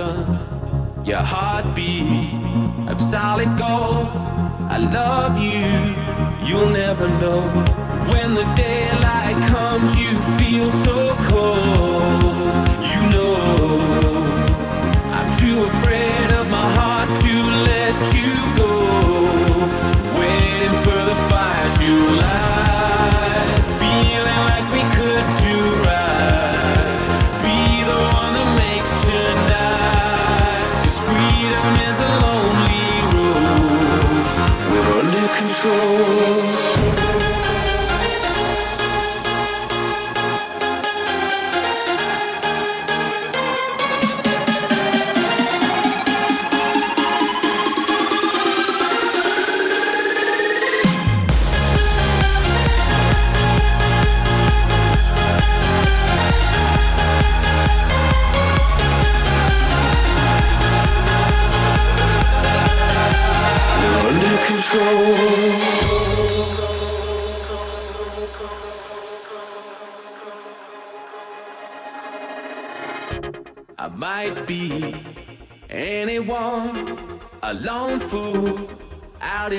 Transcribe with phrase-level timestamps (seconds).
[0.00, 0.39] sun.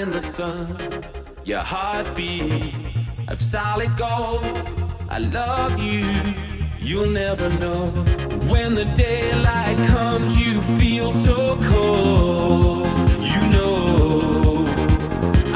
[0.02, 0.68] In the sun.
[1.44, 2.74] Your heartbeat
[3.28, 4.44] of solid gold.
[5.10, 6.06] I love you,
[6.80, 7.92] you'll never know.
[8.52, 12.88] When the daylight comes, you feel so cold.
[13.34, 14.66] You know,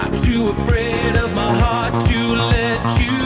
[0.02, 2.20] I'm too afraid of my heart to
[2.54, 3.25] let you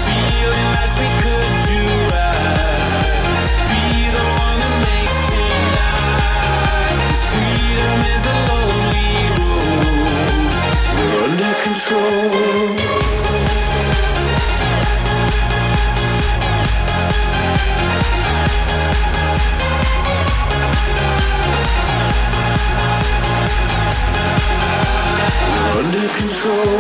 [0.05, 1.81] feeling like we could do
[2.13, 3.01] right.
[3.71, 3.81] Be
[4.13, 6.93] the one that makes tonight.
[7.01, 10.53] 'Cause freedom is a lonely road.
[10.97, 12.77] We're under control.
[26.17, 26.76] Control.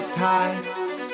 [0.00, 1.10] Wildest heights.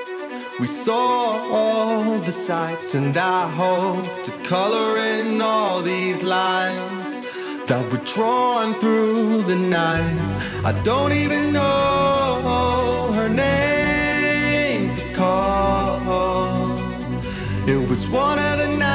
[0.60, 7.20] We saw all the sights, and I hope to color in all these lines
[7.66, 10.18] that were drawn through the night.
[10.64, 16.76] I don't even know her name to call.
[17.68, 18.85] It was one of the nights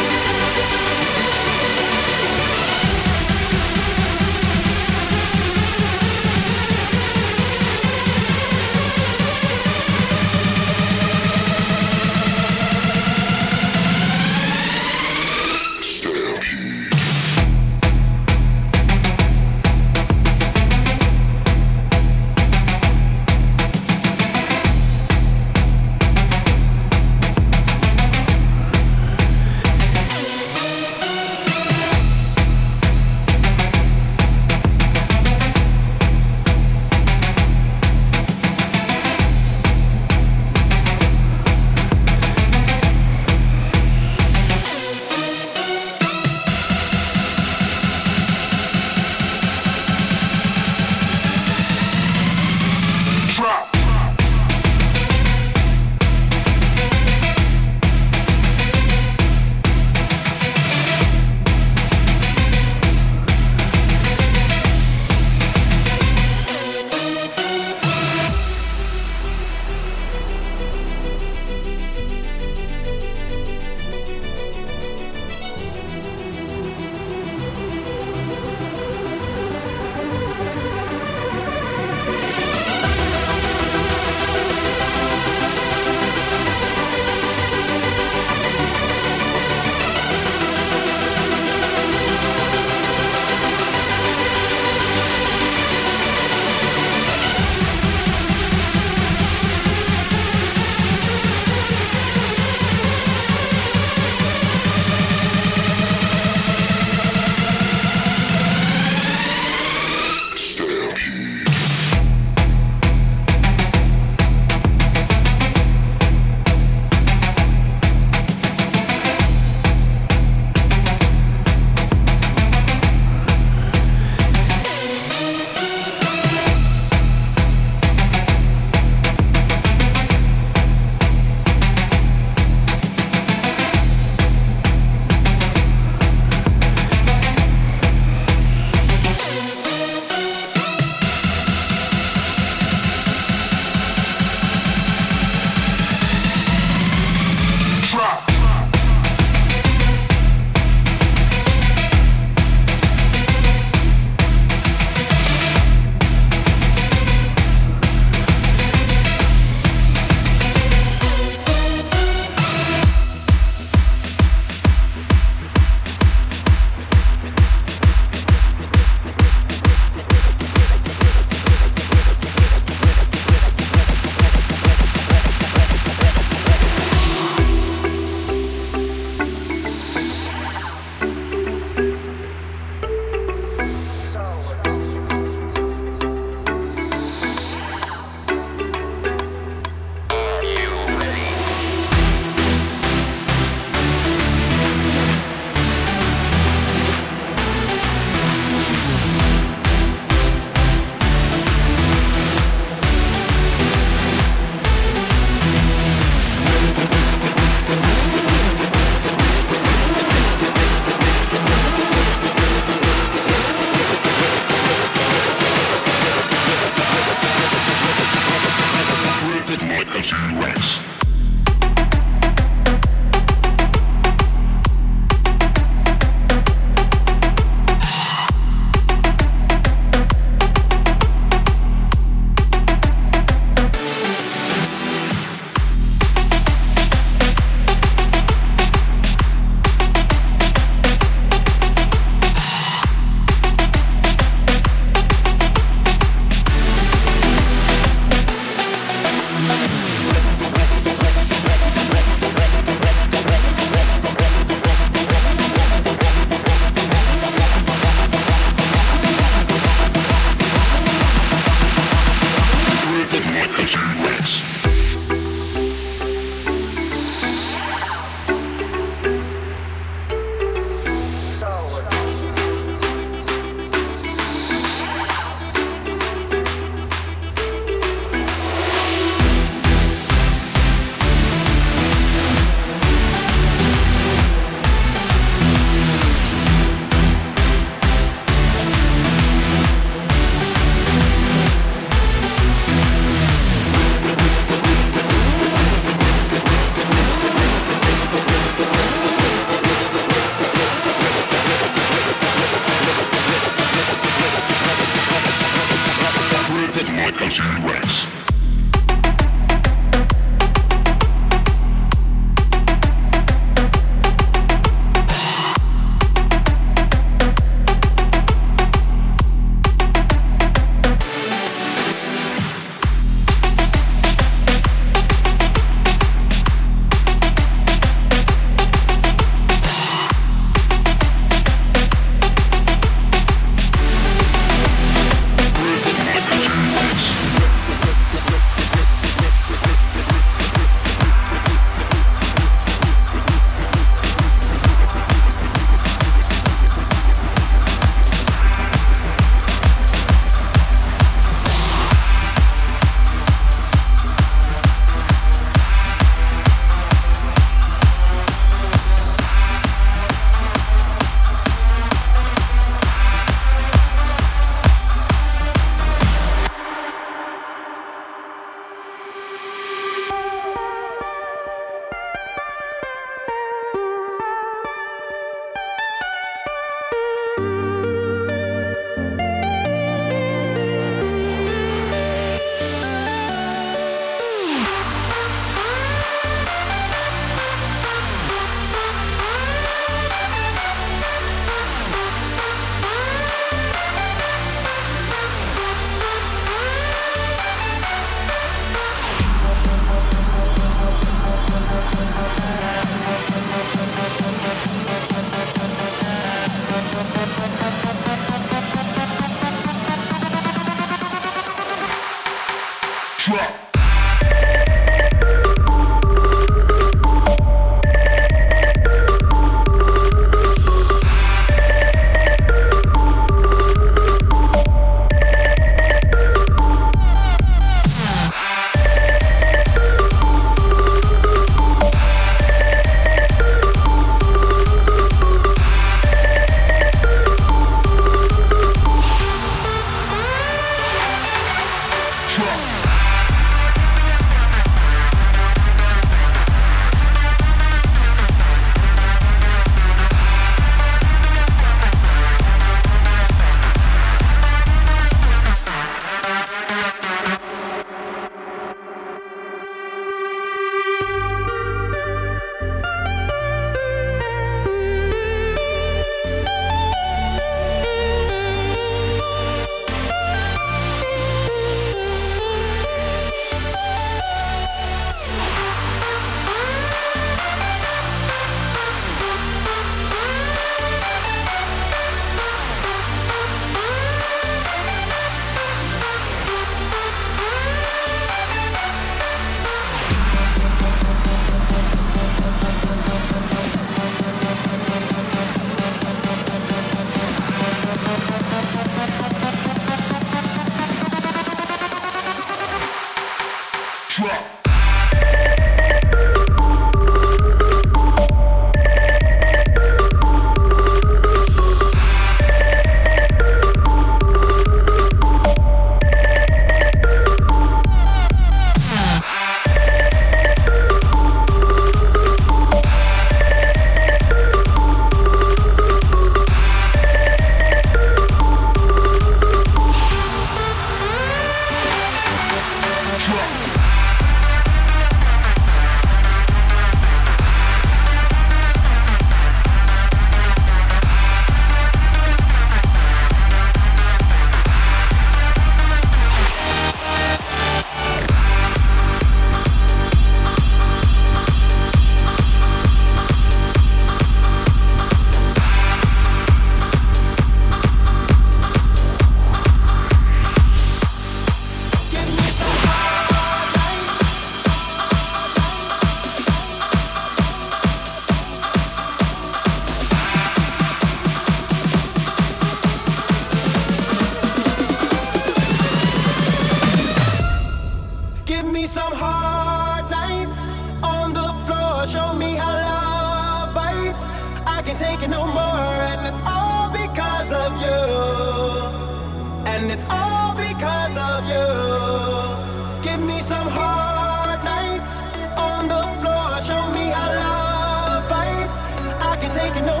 [599.61, 600.00] taking no.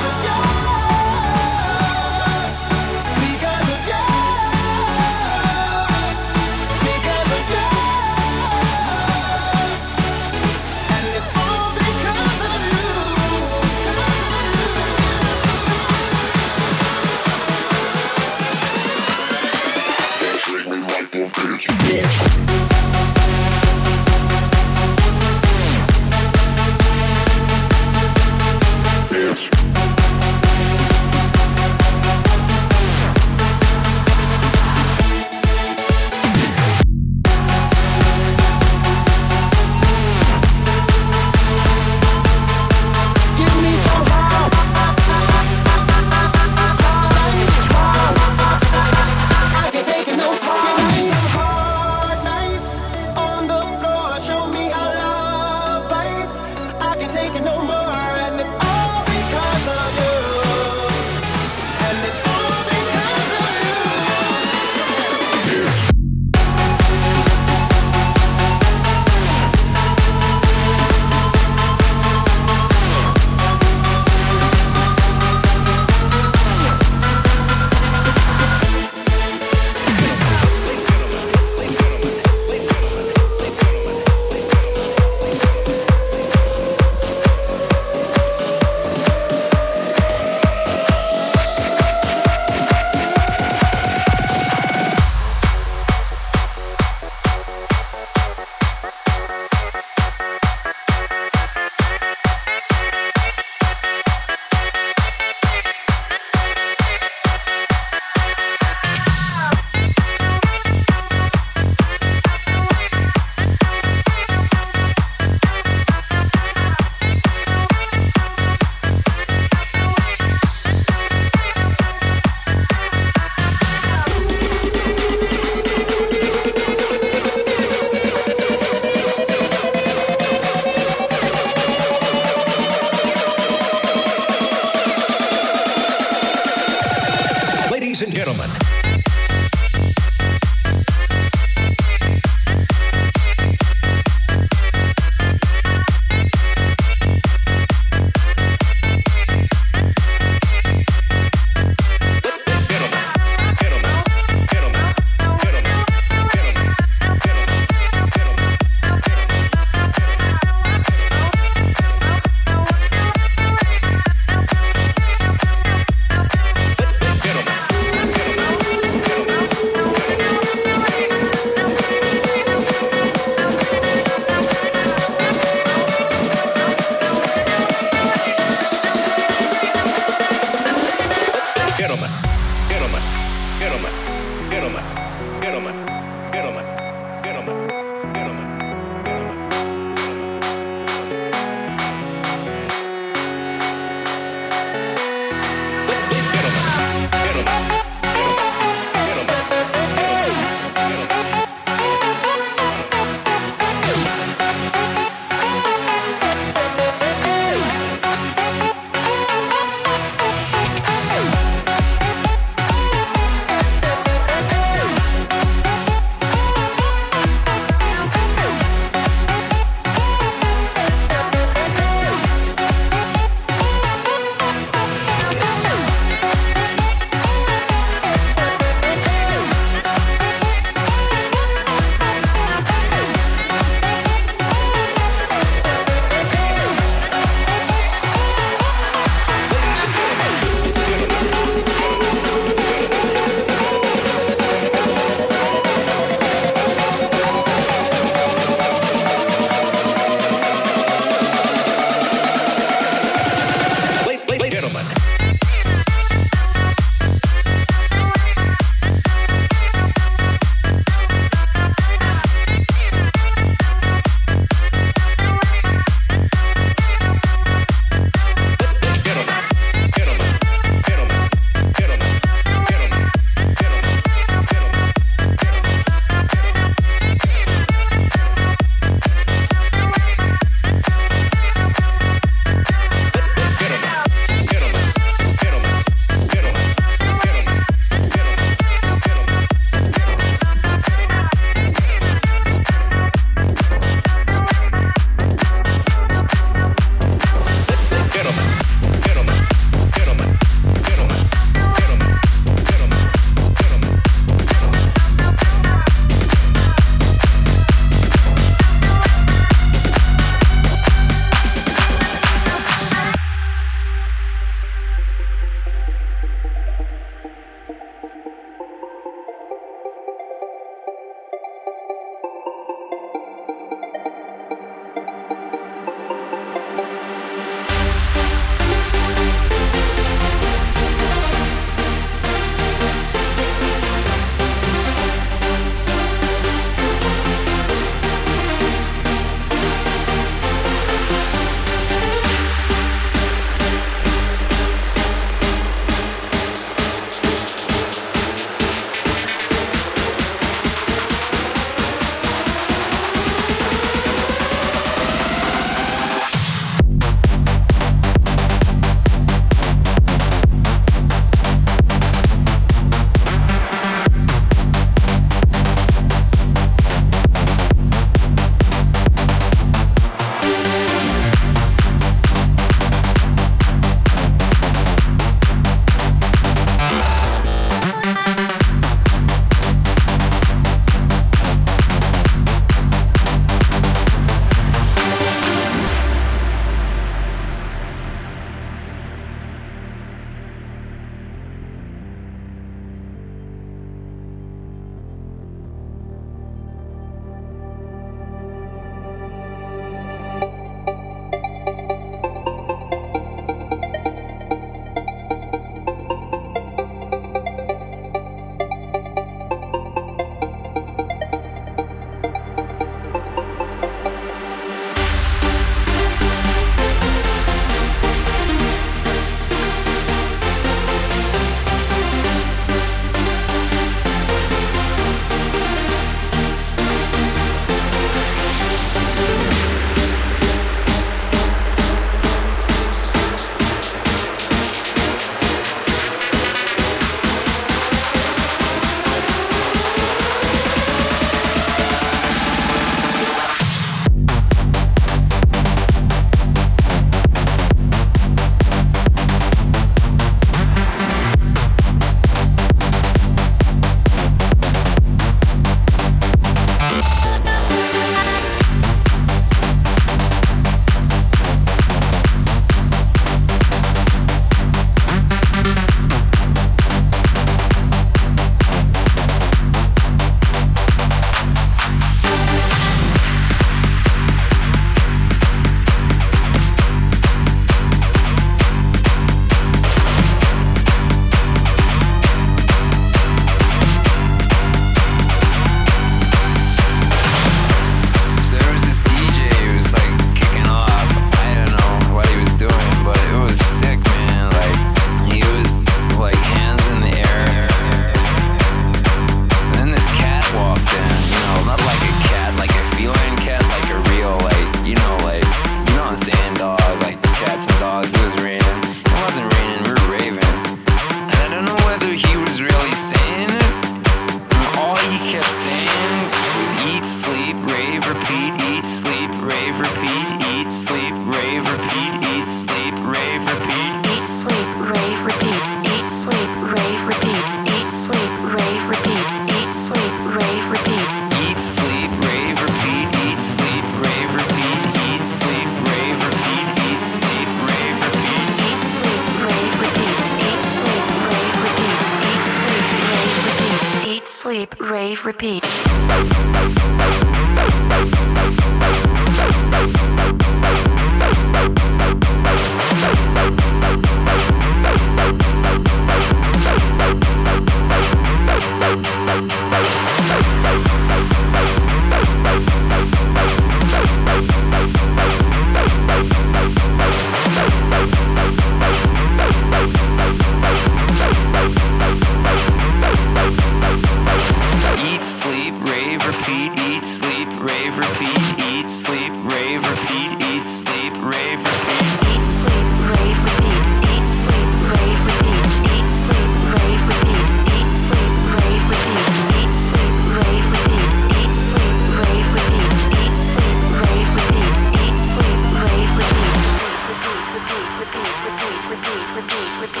[580.64, 582.24] Repeat, eat, sleep, rave, repeat.
[582.24, 584.00] Eat, sleep, rave, repeat.
[584.08, 585.66] Eat, sleep, rave, repeat.
[585.92, 587.68] Eat, sleep, rave, repeat.
[587.74, 589.28] Eat, sleep, rave, repeat.
[589.44, 591.08] Eat, sleep, rave, repeat.
[591.34, 592.90] Eat, sleep, rave, repeat.
[593.04, 594.72] Eat, sleep, rave, repeat.
[595.04, 596.72] Eat, sleep, rave, repeat.
[597.04, 600.00] Repeat, repeat, repeat, repeat, repeat, repeat,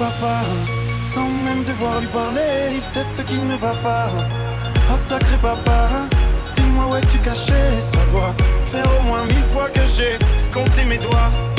[0.00, 0.40] papa.
[1.04, 4.08] Sans même devoir lui parler, il sait ce qui ne va pas.
[4.90, 5.80] Ah, sacré papa,
[6.54, 8.34] dis-moi où es-tu caché Ça doit
[8.64, 10.14] faire au moins mille fois que j'ai
[10.52, 11.49] compté mes doigts.